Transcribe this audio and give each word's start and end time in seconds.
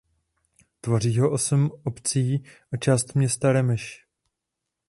Tvoří 0.81 1.19
ho 1.19 1.31
osm 1.31 1.71
obcí 1.83 2.43
a 2.73 2.77
část 2.77 3.15
města 3.15 3.51
Remeš. 3.51 4.05